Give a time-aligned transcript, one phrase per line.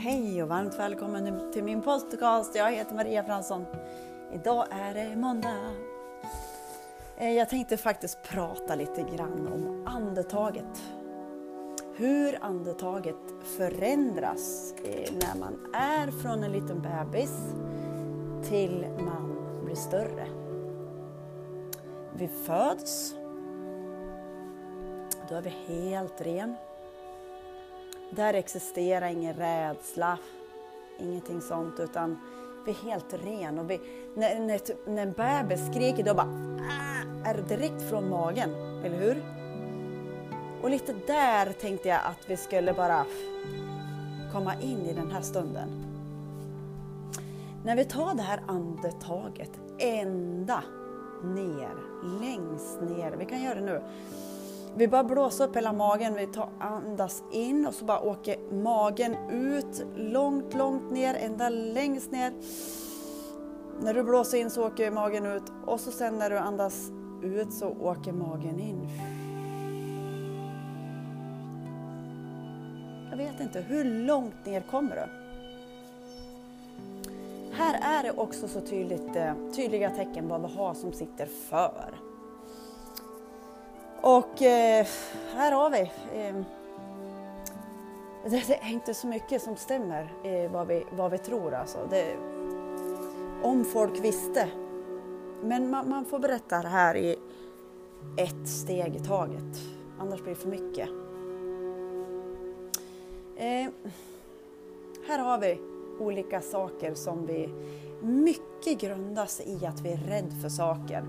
[0.00, 2.54] Hej och varmt välkommen till min podcast.
[2.54, 3.66] Jag heter Maria Fransson.
[4.32, 5.70] Idag är det måndag.
[7.16, 10.82] Eh, jag tänkte faktiskt prata lite grann om andetaget.
[11.96, 13.16] Hur andetaget
[13.56, 17.32] förändras eh, när man är från en liten bebis
[18.48, 20.26] till man blir större.
[22.14, 23.14] Vi föds,
[25.28, 26.56] då är vi helt ren
[28.10, 30.18] där existerar ingen rädsla,
[30.98, 32.18] ingenting sånt, utan
[32.66, 33.58] vi är helt ren.
[33.58, 33.80] Och vi,
[34.16, 37.28] när, när, när en bebis skriker, då bara ah!
[37.28, 38.50] är det direkt från magen,
[38.84, 39.22] eller hur?
[40.62, 43.04] Och lite där tänkte jag att vi skulle bara
[44.32, 45.68] komma in i den här stunden.
[47.64, 50.62] När vi tar det här andetaget ända
[51.24, 51.74] ner,
[52.20, 53.82] längst ner, vi kan göra det nu.
[54.78, 59.16] Vi bara blåser upp hela magen, vi tar, andas in och så bara åker magen
[59.30, 62.32] ut långt, långt ner, ända längst ner.
[63.80, 66.90] När du blåser in så åker magen ut och så sen när du andas
[67.22, 68.88] ut så åker magen in.
[73.10, 75.06] Jag vet inte, hur långt ner kommer du?
[77.56, 82.07] Här är det också så tydligt, eh, tydliga tecken vad vi har som sitter för.
[84.00, 84.86] Och eh,
[85.34, 85.80] här har vi.
[85.80, 86.34] Eh,
[88.24, 91.78] det, det, är inte så mycket som stämmer eh, vad, vi, vad vi tror alltså.
[91.90, 92.16] Det,
[93.42, 94.48] om folk visste.
[95.42, 97.16] Men man, man, får berätta det här i
[98.16, 99.58] ett steg i taget.
[99.98, 100.88] Annars blir det för mycket.
[103.36, 103.70] Eh,
[105.08, 105.60] här har vi
[106.00, 107.48] olika saker som vi
[108.02, 111.04] mycket grundas i att vi är rädda för saker.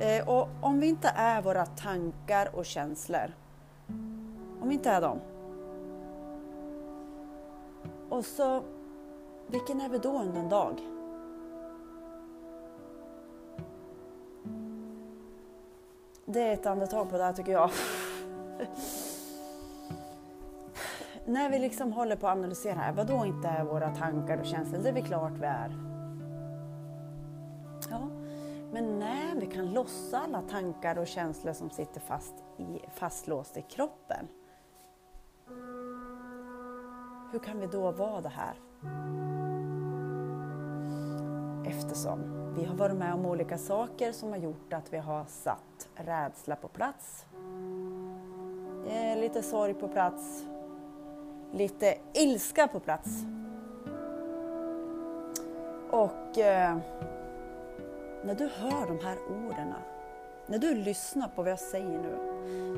[0.00, 3.32] Eh, och om vi inte är våra tankar och känslor,
[4.60, 5.20] om vi inte är dem.
[8.08, 8.62] Och så,
[9.46, 10.80] vilken är vi då under en dag?
[16.24, 17.70] Det är ett andetag på det här tycker jag.
[21.24, 24.46] När vi liksom håller på att analysera här, vad då inte är våra tankar och
[24.46, 24.82] känslor?
[24.82, 25.76] Det är väl klart vi är.
[27.90, 28.08] Ja,
[28.72, 33.62] men när vi kan lossa alla tankar och känslor som sitter fast i, fastlåst i
[33.62, 34.28] kroppen.
[37.32, 38.54] Hur kan vi då vara det här?
[41.66, 42.20] Eftersom
[42.54, 46.56] vi har varit med om olika saker som har gjort att vi har satt rädsla
[46.56, 47.26] på plats,
[48.88, 50.44] eh, lite sorg på plats,
[51.52, 53.24] lite ilska på plats.
[55.90, 56.78] Och eh,
[58.26, 59.74] när du hör de här orden,
[60.46, 62.18] när du lyssnar på vad jag säger nu,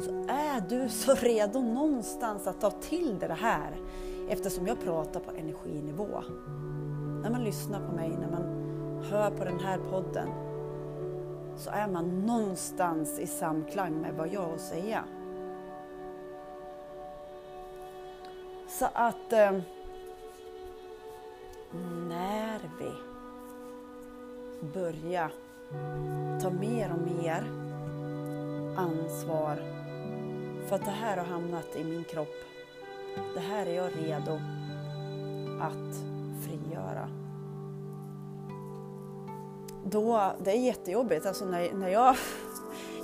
[0.03, 3.77] så är du så redo någonstans att ta till dig det här
[4.29, 6.23] eftersom jag pratar på energinivå.
[7.23, 8.43] När man lyssnar på mig, när man
[9.11, 10.29] hör på den här podden,
[11.57, 15.05] så är man någonstans i samklang med vad jag har att säga.
[18.69, 19.53] Så att eh,
[22.09, 22.93] när vi
[24.61, 25.31] börja
[26.43, 27.45] ta mer och mer
[28.77, 29.57] ansvar
[30.69, 32.35] för att det här har hamnat i min kropp.
[33.35, 34.41] Det här är jag redo
[35.61, 35.97] att
[36.47, 37.09] frigöra.
[39.85, 41.27] Då, det är jättejobbigt.
[41.27, 42.17] Alltså när, när jag,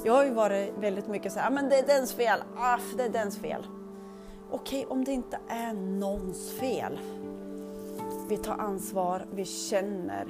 [0.05, 2.79] jag har ju varit väldigt mycket så här, ah, men det är dens fel, ah,
[2.97, 3.67] det är dens fel.
[4.51, 6.99] Okej, om det inte är någons fel.
[8.29, 10.27] Vi tar ansvar, vi känner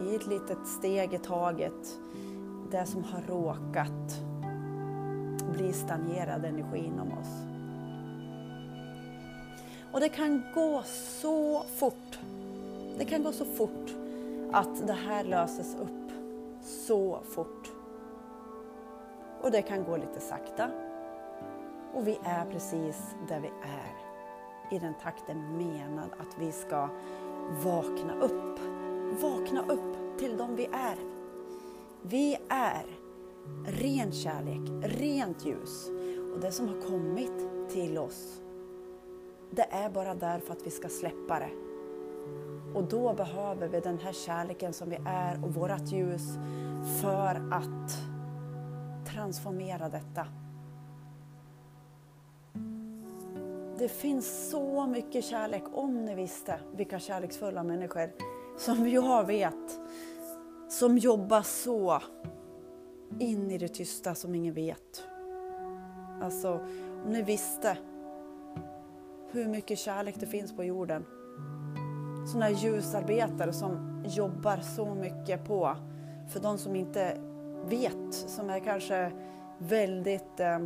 [0.00, 1.98] i ett litet steg i taget
[2.70, 4.20] det som har råkat
[5.52, 7.52] bli stagnerad energi inom oss.
[9.92, 10.82] Och det kan gå
[11.20, 12.18] så fort.
[12.98, 13.90] Det kan gå så fort
[14.52, 16.12] att det här löses upp
[16.62, 17.72] så fort.
[19.40, 20.70] Och det kan gå lite sakta.
[21.94, 23.92] Och vi är precis där vi är.
[24.76, 26.88] I den takten menad att vi ska
[27.64, 28.58] vakna upp
[29.20, 30.96] vakna upp till dem vi är.
[32.02, 32.86] Vi är
[33.66, 35.90] ren kärlek, rent ljus.
[36.34, 38.42] Och det som har kommit till oss,
[39.50, 41.50] det är bara där för att vi ska släppa det.
[42.74, 46.22] Och då behöver vi den här kärleken som vi är och vårt ljus
[47.02, 47.92] för att
[49.06, 50.26] transformera detta.
[53.78, 58.10] Det finns så mycket kärlek, om ni visste vilka kärleksfulla människor
[58.56, 59.80] som jag vet,
[60.68, 62.02] som jobbar så
[63.18, 65.04] in i det tysta som ingen vet.
[66.22, 66.52] Alltså,
[67.04, 67.76] om ni visste
[69.30, 71.04] hur mycket kärlek det finns på jorden.
[72.26, 75.76] Sådana här ljusarbetare som jobbar så mycket på,
[76.32, 77.20] för de som inte
[77.66, 79.12] vet, som är kanske
[79.58, 80.58] väldigt eh,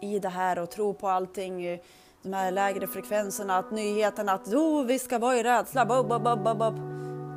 [0.00, 1.78] i det här och tror på allting, eh,
[2.26, 6.22] de här lägre frekvenserna, att nyheterna, att oh, vi ska vara i rädsla, bob, bob,
[6.22, 6.80] bob, bob.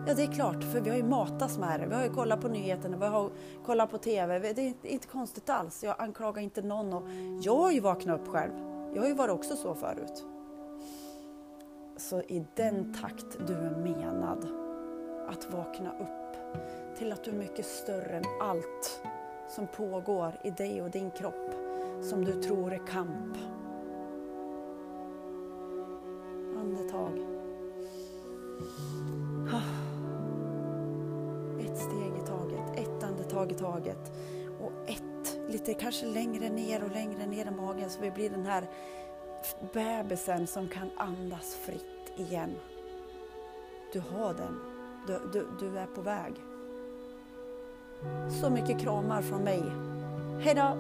[0.07, 1.86] Ja, det är klart, för vi har ju matats med det.
[1.88, 3.30] Vi har ju kollat på nyheterna, vi har
[3.65, 4.53] kollat på TV.
[4.53, 5.83] Det är inte konstigt alls.
[5.83, 7.03] Jag anklagar inte någon och
[7.41, 8.51] jag har ju vaknat upp själv.
[8.94, 10.25] Jag har ju varit också så förut.
[11.97, 14.47] Så i den takt du är menad
[15.27, 16.57] att vakna upp
[16.97, 19.01] till att du är mycket större än allt
[19.50, 21.53] som pågår i dig och din kropp
[22.01, 23.38] som du tror är kamp.
[33.39, 34.12] Tag i taget.
[34.59, 38.45] Och ett lite kanske längre ner och längre ner i magen så vi blir den
[38.45, 38.63] här
[39.74, 42.56] bebisen som kan andas fritt igen.
[43.94, 44.59] Du har den.
[45.07, 46.33] Du, du, du är på väg.
[48.41, 49.63] Så mycket kramar från mig.
[50.41, 50.77] Hejdå!